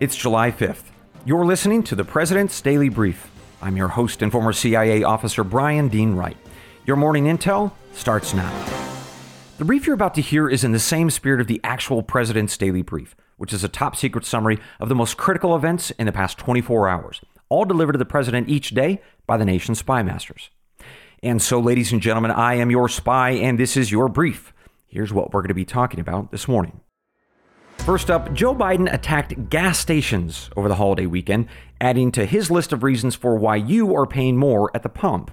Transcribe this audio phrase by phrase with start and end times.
[0.00, 0.84] It's July 5th.
[1.24, 3.28] You're listening to the President's Daily Brief.
[3.60, 6.36] I'm your host and former CIA officer Brian Dean Wright.
[6.86, 8.48] Your morning intel starts now.
[9.56, 12.56] The brief you're about to hear is in the same spirit of the actual President's
[12.56, 16.12] Daily Brief, which is a top secret summary of the most critical events in the
[16.12, 20.50] past 24 hours, all delivered to the President each day by the nation's spy masters.
[21.24, 24.52] And so, ladies and gentlemen, I am your spy, and this is your brief.
[24.86, 26.82] Here's what we're going to be talking about this morning.
[27.84, 31.48] First up, Joe Biden attacked gas stations over the holiday weekend,
[31.80, 35.30] adding to his list of reasons for why you are paying more at the pump.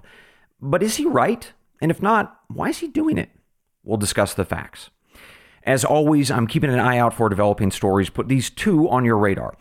[0.61, 1.51] But is he right?
[1.81, 3.29] And if not, why is he doing it?
[3.83, 4.89] We'll discuss the facts.
[5.63, 8.09] As always, I'm keeping an eye out for developing stories.
[8.09, 9.55] Put these two on your radar.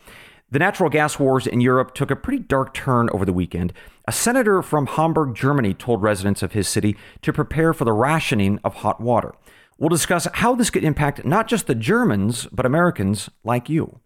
[0.51, 3.73] The natural gas wars in Europe took a pretty dark turn over the weekend.
[4.07, 8.59] A senator from Hamburg, Germany, told residents of his city to prepare for the rationing
[8.63, 9.33] of hot water.
[9.77, 13.99] We'll discuss how this could impact not just the Germans, but Americans like you.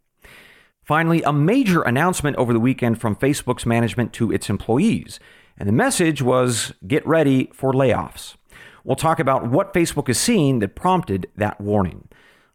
[0.83, 5.19] Finally, a major announcement over the weekend from Facebook's management to its employees.
[5.57, 8.35] And the message was get ready for layoffs.
[8.83, 12.07] We'll talk about what Facebook is seeing that prompted that warning.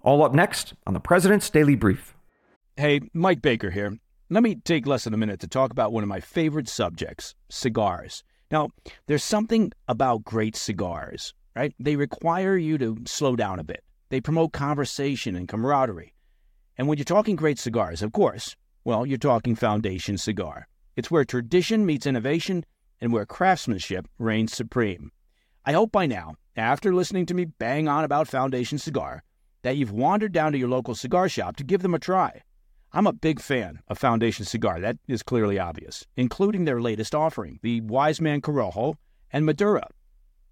[0.02, 2.16] All up next on the President's Daily Brief.
[2.76, 3.96] Hey, Mike Baker here.
[4.30, 7.36] Let me take less than a minute to talk about one of my favorite subjects
[7.48, 8.24] cigars.
[8.50, 8.70] Now,
[9.06, 11.74] there's something about great cigars right?
[11.78, 13.84] They require you to slow down a bit.
[14.10, 16.14] They promote conversation and camaraderie.
[16.76, 20.68] And when you're talking great cigars, of course, well, you're talking Foundation Cigar.
[20.96, 22.64] It's where tradition meets innovation
[23.00, 25.10] and where craftsmanship reigns supreme.
[25.64, 29.22] I hope by now, after listening to me bang on about Foundation Cigar,
[29.62, 32.42] that you've wandered down to your local cigar shop to give them a try.
[32.92, 37.58] I'm a big fan of Foundation Cigar, that is clearly obvious, including their latest offering,
[37.62, 38.94] the Wise Man Corojo
[39.32, 39.82] and Maduro,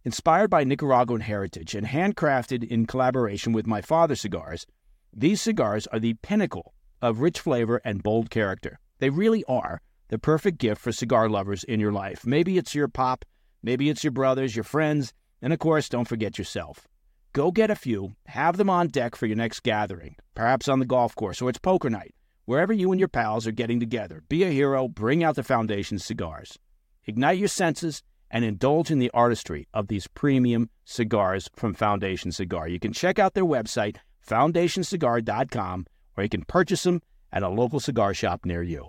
[0.05, 4.67] Inspired by Nicaraguan heritage and handcrafted in collaboration with my father cigars,
[5.13, 8.81] these cigars are the pinnacle of rich flavor and bold character.
[8.99, 12.27] They really are the perfect gift for cigar lovers in your life.
[12.27, 13.25] Maybe it's your pop,
[13.63, 16.89] maybe it's your brothers, your friends, and of course, don't forget yourself.
[17.33, 20.85] Go get a few, have them on deck for your next gathering, perhaps on the
[20.85, 22.15] golf course or it's poker night.
[22.45, 26.01] Wherever you and your pals are getting together, be a hero, bring out the Foundation
[26.01, 26.59] cigars.
[27.05, 32.67] Ignite your senses and indulge in the artistry of these premium cigars from Foundation Cigar.
[32.67, 37.79] You can check out their website, foundationcigar.com, or you can purchase them at a local
[37.79, 38.89] cigar shop near you.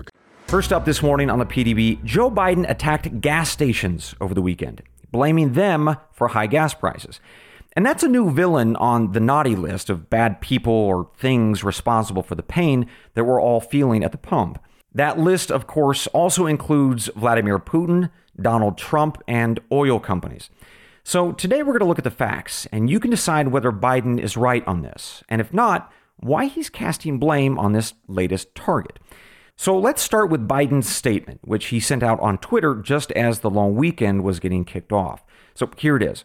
[0.51, 4.81] First up this morning on the PDB, Joe Biden attacked gas stations over the weekend,
[5.09, 7.21] blaming them for high gas prices.
[7.71, 12.21] And that's a new villain on the naughty list of bad people or things responsible
[12.21, 14.61] for the pain that we're all feeling at the pump.
[14.93, 20.49] That list, of course, also includes Vladimir Putin, Donald Trump, and oil companies.
[21.05, 24.19] So today we're going to look at the facts, and you can decide whether Biden
[24.19, 28.99] is right on this, and if not, why he's casting blame on this latest target.
[29.61, 33.49] So let's start with Biden's statement, which he sent out on Twitter just as the
[33.51, 35.23] long weekend was getting kicked off.
[35.53, 36.23] So here it is.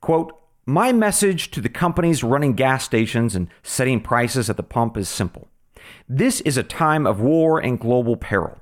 [0.00, 4.96] Quote, my message to the companies running gas stations and setting prices at the pump
[4.96, 5.46] is simple.
[6.08, 8.58] This is a time of war and global peril.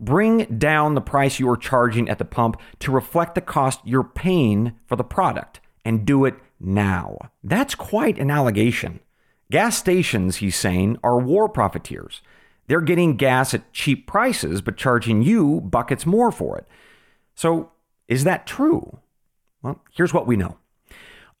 [0.00, 4.02] Bring down the price you are charging at the pump to reflect the cost you're
[4.02, 7.18] paying for the product and do it now.
[7.44, 9.00] That's quite an allegation.
[9.50, 12.22] Gas stations, he's saying, are war profiteers.
[12.68, 16.66] They're getting gas at cheap prices, but charging you buckets more for it.
[17.34, 17.72] So,
[18.06, 19.00] is that true?
[19.62, 20.58] Well, here's what we know.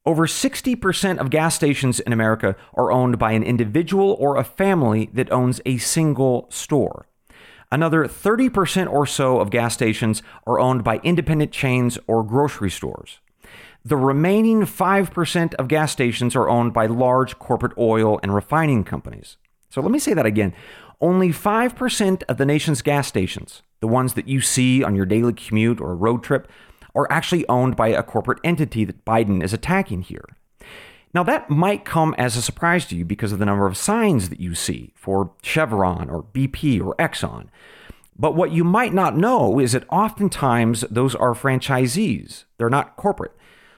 [0.04, 5.10] Over 60% of gas stations in America are owned by an individual or a family
[5.12, 7.06] that owns a single store.
[7.70, 13.18] Another 30% or so of gas stations are owned by independent chains or grocery stores.
[13.84, 19.36] The remaining 5% of gas stations are owned by large corporate oil and refining companies.
[19.68, 20.54] So let me say that again.
[21.00, 25.32] Only 5% of the nation's gas stations, the ones that you see on your daily
[25.32, 26.50] commute or road trip,
[26.94, 30.24] are actually owned by a corporate entity that Biden is attacking here.
[31.14, 34.28] Now, that might come as a surprise to you because of the number of signs
[34.28, 37.46] that you see for Chevron or BP or Exxon.
[38.18, 43.32] But what you might not know is that oftentimes those are franchisees, they're not corporate.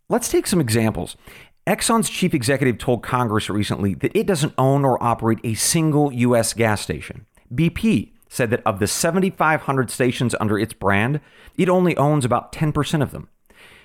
[0.08, 1.16] Let's take some examples.
[1.70, 6.52] Exxon's chief executive told Congress recently that it doesn't own or operate a single U.S.
[6.52, 7.26] gas station.
[7.54, 11.20] BP said that of the 7,500 stations under its brand,
[11.56, 13.28] it only owns about 10% of them.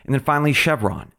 [0.03, 1.11] And then finally, Chevron.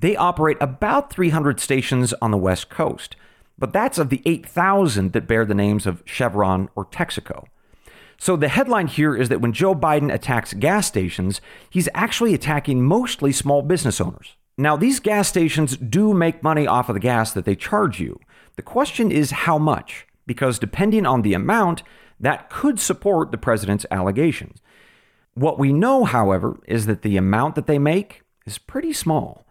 [0.00, 3.14] They operate about 300 stations on the West Coast,
[3.56, 7.44] but that's of the 8,000 that bear the names of Chevron or Texaco.
[8.18, 11.40] So the headline here is that when Joe Biden attacks gas stations,
[11.70, 14.34] he's actually attacking mostly small business owners.
[14.60, 18.18] Now, these gas stations do make money off of the gas that they charge you.
[18.56, 21.84] The question is how much, because depending on the amount,
[22.18, 24.58] that could support the president's allegations.
[25.34, 29.46] What we know, however, is that the amount that they make is pretty small.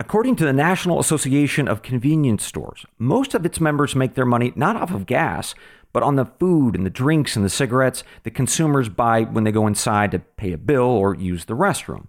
[0.00, 4.52] According to the National Association of Convenience Stores, most of its members make their money
[4.56, 5.54] not off of gas,
[5.92, 9.52] but on the food and the drinks and the cigarettes that consumers buy when they
[9.52, 12.08] go inside to pay a bill or use the restroom.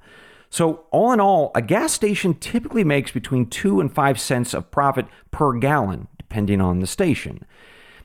[0.54, 4.70] So, all in all, a gas station typically makes between 2 and 5 cents of
[4.70, 7.44] profit per gallon, depending on the station.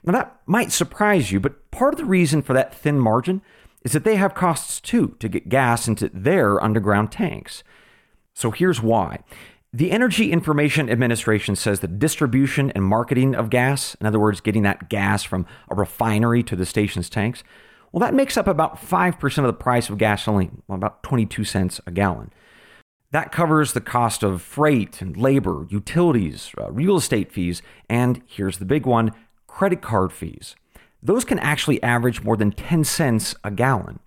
[0.03, 3.43] Now, that might surprise you, but part of the reason for that thin margin
[3.85, 7.63] is that they have costs too to get gas into their underground tanks.
[8.33, 9.19] So, here's why.
[9.71, 14.63] The Energy Information Administration says the distribution and marketing of gas, in other words, getting
[14.63, 17.45] that gas from a refinery to the station's tanks,
[17.93, 21.91] well, that makes up about 5% of the price of gasoline, about 22 cents a
[21.91, 22.31] gallon.
[23.11, 28.59] That covers the cost of freight and labor, utilities, uh, real estate fees, and here's
[28.59, 29.13] the big one
[29.47, 30.55] credit card fees.
[31.03, 34.01] Those can actually average more than 10 cents a gallon.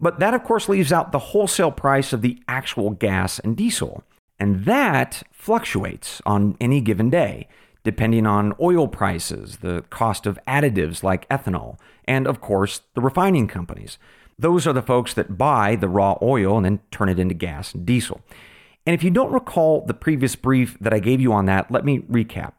[0.00, 4.02] But that, of course, leaves out the wholesale price of the actual gas and diesel.
[4.38, 7.48] And that fluctuates on any given day,
[7.84, 13.48] depending on oil prices, the cost of additives like ethanol, and of course, the refining
[13.48, 13.98] companies.
[14.38, 17.74] Those are the folks that buy the raw oil and then turn it into gas
[17.74, 18.20] and diesel.
[18.86, 21.84] And if you don't recall the previous brief that I gave you on that, let
[21.84, 22.54] me recap.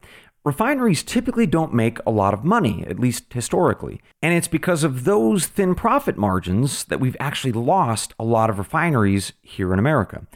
[0.46, 4.02] Refineries typically don't make a lot of money, at least historically.
[4.22, 8.58] And it's because of those thin profit margins that we've actually lost a lot of
[8.58, 10.28] refineries here in America.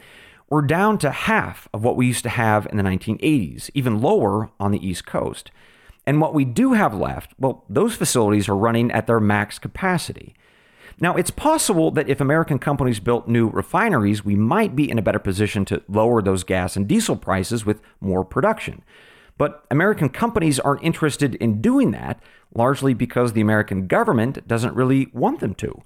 [0.50, 4.50] We're down to half of what we used to have in the 1980s, even lower
[4.58, 5.50] on the East Coast.
[6.06, 10.34] And what we do have left, well, those facilities are running at their max capacity.
[11.00, 15.02] Now, it's possible that if American companies built new refineries, we might be in a
[15.02, 18.82] better position to lower those gas and diesel prices with more production.
[19.36, 22.20] But American companies aren't interested in doing that,
[22.54, 25.82] largely because the American government doesn't really want them to.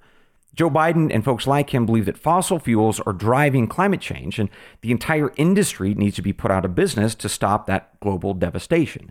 [0.55, 4.51] Joe Biden and folks like him believe that fossil fuels are driving climate change, and
[4.83, 9.11] the entire industry needs to be put out of business to stop that global devastation.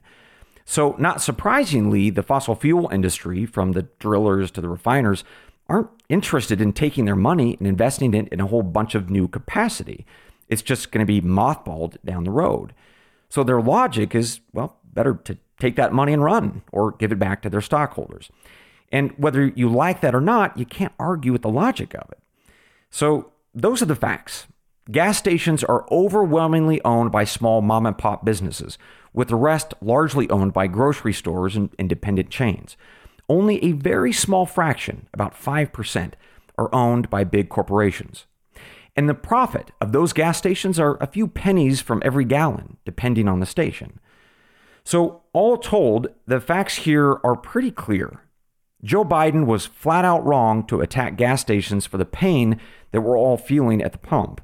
[0.66, 5.24] So, not surprisingly, the fossil fuel industry, from the drillers to the refiners,
[5.68, 9.28] aren't interested in taking their money and investing it in a whole bunch of new
[9.28, 10.06] capacity.
[10.48, 12.74] It's just going to be mothballed down the road.
[13.30, 17.20] So, their logic is well, better to take that money and run or give it
[17.20, 18.30] back to their stockholders.
[18.92, 22.20] And whether you like that or not, you can't argue with the logic of it.
[22.90, 24.48] So, those are the facts.
[24.90, 28.78] Gas stations are overwhelmingly owned by small mom and pop businesses,
[29.14, 32.76] with the rest largely owned by grocery stores and independent chains.
[33.30, 36.14] Only a very small fraction, about 5%,
[36.58, 38.26] are owned by big corporations.
[38.96, 43.28] And the profit of those gas stations are a few pennies from every gallon, depending
[43.28, 44.00] on the station.
[44.84, 48.22] So, all told, the facts here are pretty clear.
[48.84, 52.60] Joe Biden was flat out wrong to attack gas stations for the pain
[52.92, 54.42] that we're all feeling at the pump.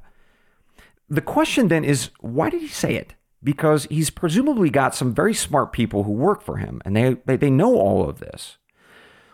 [1.09, 3.15] The question then is why did he say it?
[3.43, 7.37] Because he's presumably got some very smart people who work for him and they, they,
[7.37, 8.57] they know all of this.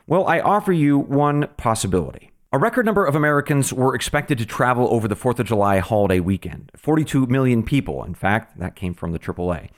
[0.05, 2.31] Well, I offer you one possibility.
[2.51, 6.19] A record number of Americans were expected to travel over the 4th of July holiday
[6.19, 9.69] weekend 42 million people, in fact, that came from the AAA.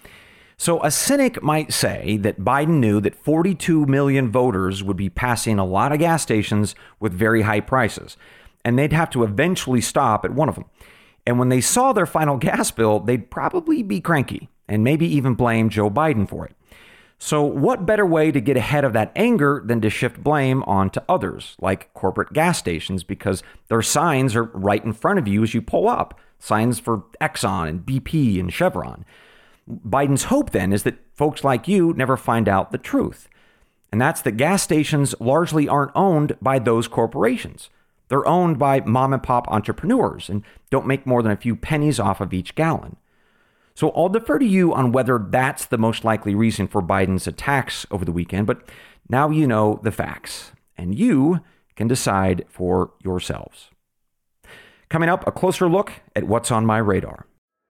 [0.58, 5.60] So a cynic might say that Biden knew that 42 million voters would be passing
[5.60, 8.16] a lot of gas stations with very high prices,
[8.64, 10.66] and they'd have to eventually stop at one of them.
[11.28, 15.36] And when they saw their final gas bill, they'd probably be cranky and maybe even
[15.36, 16.56] blame Joe Biden for it.
[17.18, 21.00] So, what better way to get ahead of that anger than to shift blame onto
[21.08, 25.54] others, like corporate gas stations, because their signs are right in front of you as
[25.54, 29.06] you pull up signs for Exxon and BP and Chevron.
[29.70, 33.28] Biden's hope then is that folks like you never find out the truth.
[33.92, 37.70] and that's that gas stations largely aren't owned by those corporations.
[38.10, 41.98] They're owned by mom and pop entrepreneurs and don't make more than a few pennies
[42.00, 42.98] off of each gallon.
[43.74, 47.86] So I'll defer to you on whether that's the most likely reason for Biden's attacks
[47.90, 48.68] over the weekend, but
[49.10, 51.40] now you know the facts, and you
[51.76, 53.70] can decide for yourselves.
[54.90, 57.28] Coming up, a closer look at what's on my radar.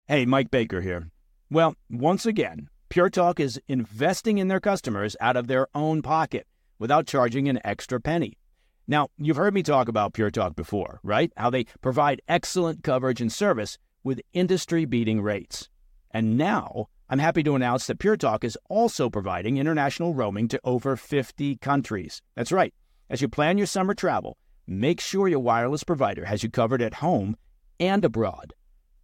[0.09, 1.11] Hey, Mike Baker here.
[1.51, 6.47] Well, once again, Pure Talk is investing in their customers out of their own pocket
[6.79, 8.39] without charging an extra penny.
[8.87, 11.33] Now, you've heard me talk about Pure Talk before, right?
[11.37, 15.69] How they provide excellent coverage and service with industry beating rates.
[16.11, 20.61] And now, I'm happy to announce that Pure Talk is also providing international roaming to
[20.65, 22.23] over 50 countries.
[22.35, 22.73] That's right.
[23.11, 26.95] As you plan your summer travel, make sure your wireless provider has you covered at
[26.95, 27.37] home
[27.79, 28.55] and abroad.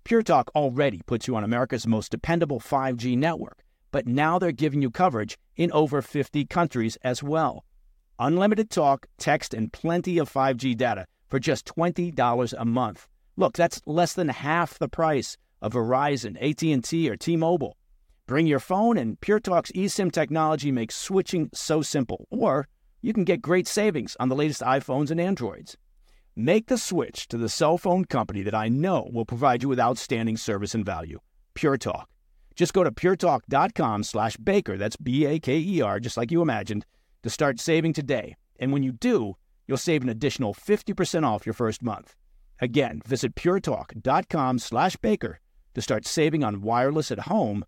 [0.04, 4.83] Pure Talk already puts you on America's most dependable 5G network, but now they're giving
[4.83, 7.64] you coverage in over 50 countries as well
[8.21, 13.09] unlimited talk, text, and plenty of 5G data for just $20 a month.
[13.37, 17.76] Look, that's less than half the price of Verizon, AT&T, or T-Mobile.
[18.26, 22.26] Bring your phone and Pure Talk's eSIM technology makes switching so simple.
[22.30, 22.69] Or
[23.00, 25.76] you can get great savings on the latest iPhones and Androids.
[26.37, 29.81] Make the switch to the cell phone company that I know will provide you with
[29.81, 31.19] outstanding service and value.
[31.55, 32.09] Pure Talk.
[32.55, 36.85] Just go to puretalk.com slash baker, that's B-A-K-E-R, just like you imagined,
[37.23, 38.37] to start saving today.
[38.59, 42.15] And when you do, you'll save an additional 50% off your first month.
[42.61, 45.41] Again, visit puretalk.com slash baker
[45.75, 47.65] to start saving on wireless at home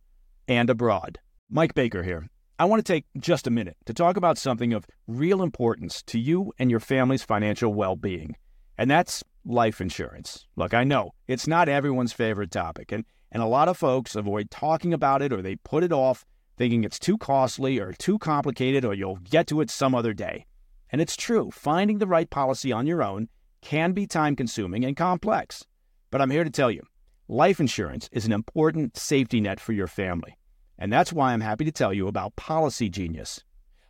[0.48, 1.18] and abroad.
[1.50, 2.28] Mike Baker here.
[2.58, 6.18] I want to take just a minute to talk about something of real importance to
[6.18, 8.36] you and your family's financial well being,
[8.78, 10.46] and that's life insurance.
[10.56, 14.50] Look, I know it's not everyone's favorite topic, and, and a lot of folks avoid
[14.50, 16.24] talking about it or they put it off
[16.56, 20.46] thinking it's too costly or too complicated or you'll get to it some other day.
[20.90, 23.28] And it's true, finding the right policy on your own
[23.62, 25.64] can be time consuming and complex.
[26.10, 26.82] But I'm here to tell you
[27.28, 30.36] life insurance is an important safety net for your family.
[30.78, 33.44] And that's why I'm happy to tell you about Policy Genius.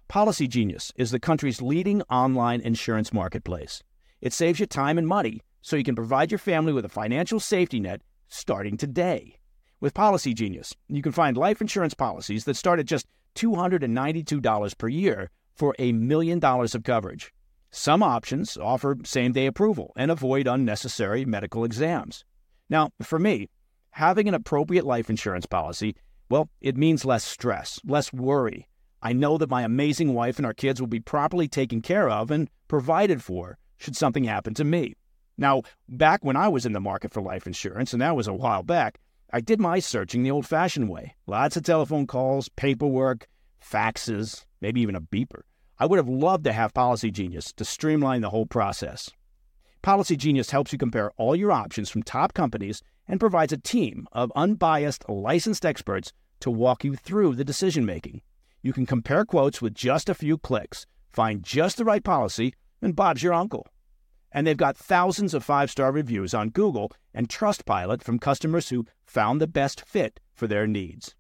[0.09, 3.83] Policy Genius is the country's leading online insurance marketplace.
[4.23, 7.41] It saves you time and money so you can provide your family with a financial
[7.41, 9.37] safety net starting today.
[9.81, 14.89] With Policy Genius, you can find life insurance policies that start at just $292 per
[14.89, 17.33] year for a million dollars of coverage.
[17.73, 22.25] Some options offer same day approval and avoid unnecessary medical exams.
[22.71, 23.51] Now, for me,
[23.91, 25.97] having an appropriate life insurance policy,
[26.31, 28.69] well, it means less stress, less worry.
[29.03, 32.31] I know that my amazing wife and our kids will be properly taken care of
[32.31, 34.95] and provided for should something happen to me.
[35.37, 38.35] Now, back when I was in the market for life insurance, and that was a
[38.35, 38.99] while back,
[39.33, 43.29] I did my searching the old fashioned way lots of telephone calls, paperwork,
[43.63, 45.43] faxes, maybe even a beeper.
[45.79, 49.11] I would have loved to have Policy Genius to streamline the whole process.
[49.81, 54.07] Policy Genius helps you compare all your options from top companies and provides a team
[54.13, 58.21] of unbiased, licensed experts to walk you through the decision making.
[58.63, 62.97] You can compare quotes with just a few clicks, find just the right policy, and
[62.97, 63.67] Bob's your uncle.
[64.33, 68.87] And they've got thousands of five star reviews on Google and Trustpilot from customers who
[69.07, 71.15] found the best fit for their needs.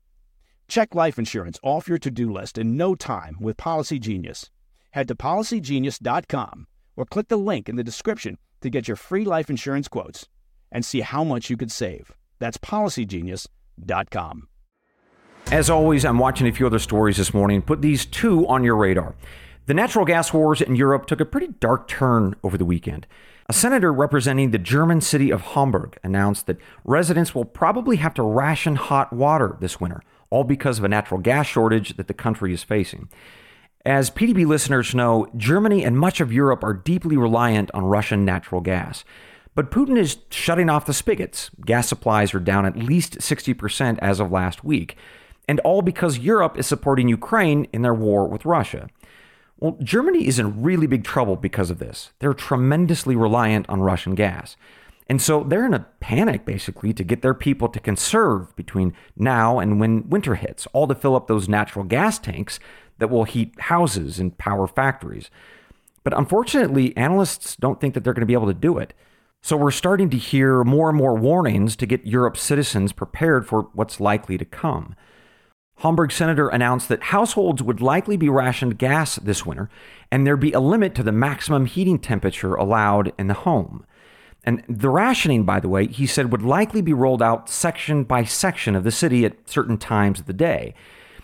[0.69, 4.51] Check life insurance off your to do list in no time with Policy Genius.
[4.93, 6.67] Head to policygenius.com
[6.97, 10.29] or click the link in the description to get your free life insurance quotes
[10.71, 12.13] and see how much you could save.
[12.39, 14.49] That's policygenius.com.
[15.51, 17.61] As always, I'm watching a few other stories this morning.
[17.63, 19.15] Put these two on your radar.
[19.67, 23.07] The natural gas wars in Europe took a pretty dark turn over the weekend.
[23.49, 28.25] A senator representing the German city of Hamburg announced that residents will probably have to
[28.25, 32.53] ration hot water this winter, all because of a natural gas shortage that the country
[32.53, 33.09] is facing.
[33.87, 38.61] As PDB listeners know, Germany and much of Europe are deeply reliant on Russian natural
[38.61, 39.05] gas.
[39.55, 41.51] But Putin is shutting off the spigots.
[41.65, 44.97] Gas supplies are down at least 60% as of last week,
[45.47, 48.89] and all because Europe is supporting Ukraine in their war with Russia.
[49.63, 52.11] Well, Germany is in really big trouble because of this.
[52.19, 54.57] They're tremendously reliant on Russian gas.
[55.07, 59.61] And so they're in a panic, basically, to get their people to conserve between now
[59.61, 62.59] and when winter hits, all to fill up those natural gas tanks
[62.99, 65.31] that will heat houses and power factories.
[66.03, 68.95] But unfortunately, analysts don't think that they're going to be able to do it.
[69.43, 73.69] So we're starting to hear more and more warnings to get Europe's citizens prepared for
[73.75, 74.97] what's likely to come.
[75.79, 79.69] Hamburg senator announced that households would likely be rationed gas this winter,
[80.11, 83.85] and there'd be a limit to the maximum heating temperature allowed in the home.
[84.45, 88.25] And the rationing, by the way, he said would likely be rolled out section by
[88.25, 90.75] section of the city at certain times of the day.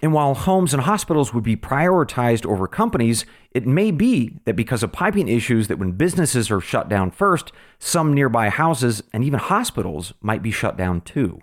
[0.00, 4.84] And while homes and hospitals would be prioritized over companies, it may be that because
[4.84, 7.50] of piping issues that when businesses are shut down first,
[7.80, 11.40] some nearby houses and even hospitals might be shut down too.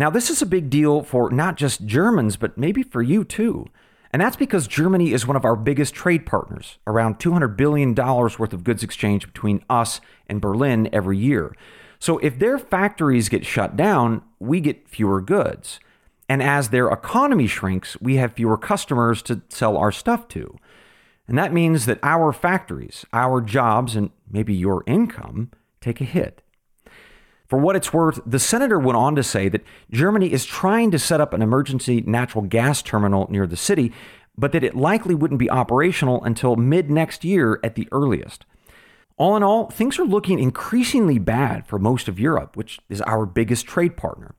[0.00, 3.66] Now, this is a big deal for not just Germans, but maybe for you too.
[4.14, 8.54] And that's because Germany is one of our biggest trade partners, around $200 billion worth
[8.54, 11.54] of goods exchange between us and Berlin every year.
[11.98, 15.80] So if their factories get shut down, we get fewer goods.
[16.30, 20.56] And as their economy shrinks, we have fewer customers to sell our stuff to.
[21.28, 25.50] And that means that our factories, our jobs, and maybe your income
[25.82, 26.40] take a hit.
[27.50, 31.00] For what it's worth, the senator went on to say that Germany is trying to
[31.00, 33.92] set up an emergency natural gas terminal near the city,
[34.38, 38.46] but that it likely wouldn't be operational until mid next year at the earliest.
[39.16, 43.26] All in all, things are looking increasingly bad for most of Europe, which is our
[43.26, 44.36] biggest trade partner.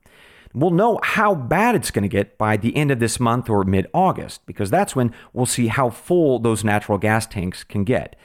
[0.54, 3.62] We'll know how bad it's going to get by the end of this month or
[3.62, 8.16] mid August, because that's when we'll see how full those natural gas tanks can get.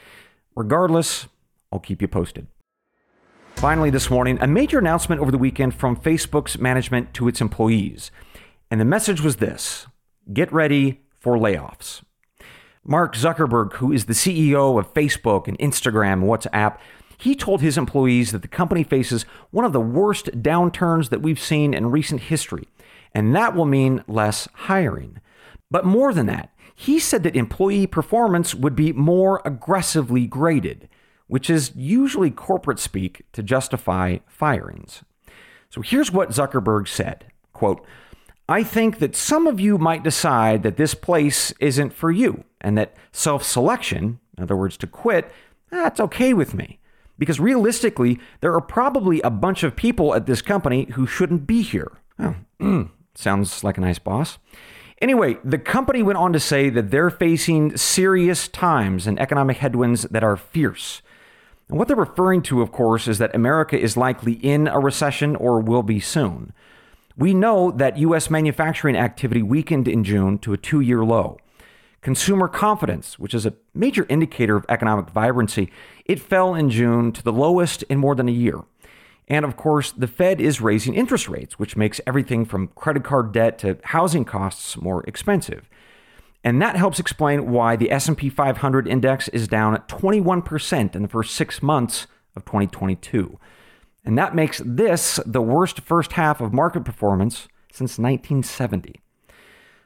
[0.56, 1.28] Regardless,
[1.70, 2.46] I'll keep you posted.
[3.60, 8.12] Finally, this morning, a major announcement over the weekend from Facebook's management to its employees.
[8.70, 9.88] And the message was this
[10.32, 12.02] get ready for layoffs.
[12.84, 16.78] Mark Zuckerberg, who is the CEO of Facebook and Instagram and WhatsApp,
[17.18, 21.40] he told his employees that the company faces one of the worst downturns that we've
[21.40, 22.68] seen in recent history,
[23.12, 25.18] and that will mean less hiring.
[25.68, 30.88] But more than that, he said that employee performance would be more aggressively graded,
[31.28, 35.04] which is usually corporate speak to justify firings.
[35.70, 37.84] So here's what Zuckerberg said quote,
[38.48, 42.78] I think that some of you might decide that this place isn't for you and
[42.78, 45.30] that self selection, in other words, to quit,
[45.70, 46.78] that's okay with me.
[47.18, 51.62] Because realistically, there are probably a bunch of people at this company who shouldn't be
[51.62, 51.98] here.
[52.18, 52.82] Oh, hmm,
[53.14, 54.38] sounds like a nice boss.
[55.02, 60.02] Anyway, the company went on to say that they're facing serious times and economic headwinds
[60.04, 61.02] that are fierce.
[61.68, 65.36] And what they're referring to, of course, is that America is likely in a recession
[65.36, 66.52] or will be soon.
[67.16, 68.30] We know that U.S.
[68.30, 71.38] manufacturing activity weakened in June to a two year low.
[72.00, 75.70] Consumer confidence, which is a major indicator of economic vibrancy,
[76.04, 78.60] it fell in June to the lowest in more than a year.
[79.26, 83.32] And of course, the Fed is raising interest rates, which makes everything from credit card
[83.32, 85.68] debt to housing costs more expensive.
[86.48, 91.08] And that helps explain why the S&P 500 index is down at 21% in the
[91.08, 93.38] first 6 months of 2022.
[94.02, 98.94] And that makes this the worst first half of market performance since 1970.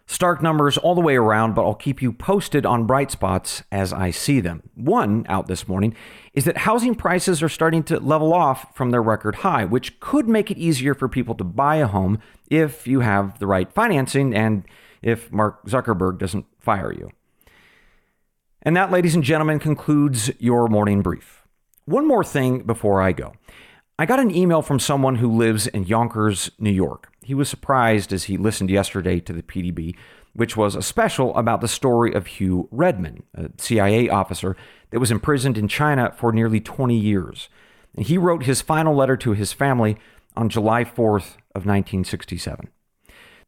[0.06, 3.92] Stark numbers all the way around, but I'll keep you posted on bright spots as
[3.92, 4.62] I see them.
[4.76, 5.96] One out this morning
[6.32, 10.28] is that housing prices are starting to level off from their record high, which could
[10.28, 14.32] make it easier for people to buy a home if you have the right financing
[14.32, 14.62] and
[15.02, 17.10] if Mark Zuckerberg doesn't fire you.
[18.62, 21.42] And that, ladies and gentlemen, concludes your morning brief.
[21.84, 23.32] One more thing before I go.
[23.98, 27.12] I got an email from someone who lives in Yonkers, New York.
[27.22, 29.96] He was surprised as he listened yesterday to the PDB,
[30.32, 34.56] which was a special about the story of Hugh Redmond, a CIA officer
[34.90, 37.48] that was imprisoned in China for nearly 20 years.
[37.96, 39.98] And he wrote his final letter to his family
[40.36, 42.70] on July 4th of 1967.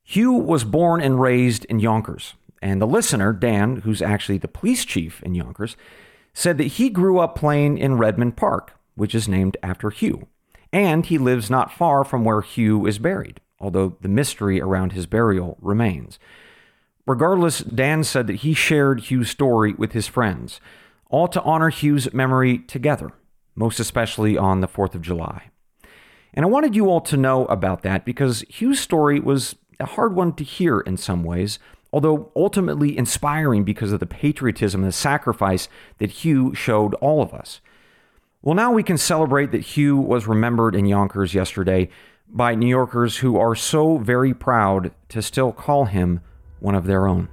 [0.04, 4.84] Hugh was born and raised in Yonkers, and the listener, Dan, who's actually the police
[4.84, 5.76] chief in Yonkers,
[6.32, 10.28] said that he grew up playing in Redmond Park, which is named after Hugh,
[10.72, 15.06] and he lives not far from where Hugh is buried although the mystery around his
[15.06, 16.18] burial remains.
[17.06, 20.60] Regardless, Dan said that he shared Hugh's story with his friends,
[21.08, 23.10] all to honor Hugh's memory together,
[23.54, 25.50] most especially on the 4th of July.
[26.34, 30.14] And I wanted you all to know about that because Hugh's story was a hard
[30.14, 31.58] one to hear in some ways,
[31.92, 37.32] although ultimately inspiring because of the patriotism and the sacrifice that Hugh showed all of
[37.32, 37.60] us.
[38.42, 41.88] Well, now we can celebrate that Hugh was remembered in Yonkers yesterday
[42.28, 46.20] by New Yorkers who are so very proud to still call him
[46.60, 47.28] one of their own.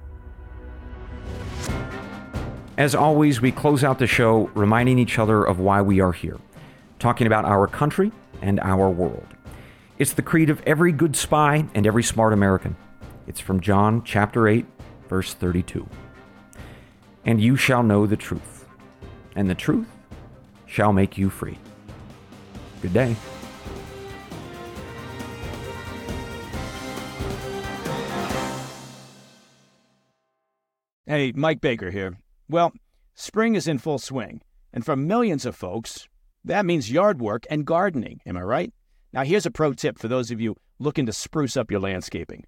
[2.78, 6.38] As always, we close out the show reminding each other of why we are here,
[7.00, 9.28] talking about our country and our world.
[10.02, 12.76] It's the creed of every good spy and every smart American.
[13.28, 14.66] It's from John chapter 8,
[15.08, 15.88] verse 32.
[17.24, 18.66] And you shall know the truth,
[19.36, 19.86] and the truth
[20.66, 21.60] shall make you free.
[22.82, 23.16] Good day.
[31.06, 32.18] Hey, Mike Baker here.
[32.50, 32.74] Well,
[33.14, 34.42] spring is in full swing,
[34.74, 36.08] and for millions of folks,
[36.44, 38.20] that means yard work and gardening.
[38.26, 38.74] Am I right?
[39.14, 42.46] Now, here's a pro tip for those of you looking to spruce up your landscaping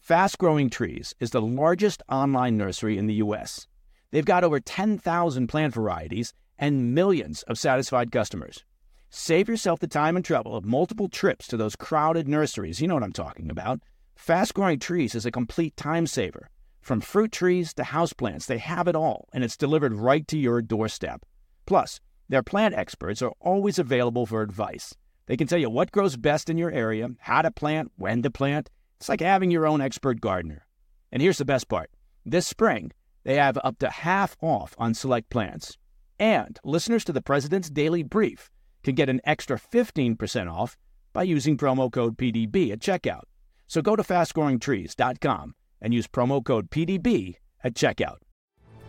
[0.00, 3.66] Fast Growing Trees is the largest online nursery in the U.S.
[4.10, 8.64] They've got over 10,000 plant varieties and millions of satisfied customers.
[9.08, 12.82] Save yourself the time and trouble of multiple trips to those crowded nurseries.
[12.82, 13.80] You know what I'm talking about.
[14.14, 16.50] Fast Growing Trees is a complete time saver.
[16.82, 20.60] From fruit trees to houseplants, they have it all, and it's delivered right to your
[20.60, 21.24] doorstep.
[21.64, 24.94] Plus, their plant experts are always available for advice.
[25.26, 28.30] They can tell you what grows best in your area, how to plant, when to
[28.30, 28.70] plant.
[28.98, 30.66] It's like having your own expert gardener.
[31.10, 31.90] And here's the best part
[32.24, 32.92] this spring,
[33.24, 35.76] they have up to half off on select plants.
[36.18, 38.50] And listeners to the President's Daily Brief
[38.82, 40.76] can get an extra 15% off
[41.12, 43.22] by using promo code PDB at checkout.
[43.66, 48.18] So go to fastgrowingtrees.com and use promo code PDB at checkout.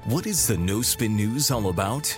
[0.05, 2.17] What is the No Spin News all about?